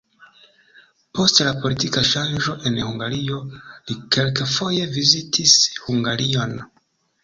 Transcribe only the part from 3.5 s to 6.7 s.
li kelkfoje vizitis Hungarion.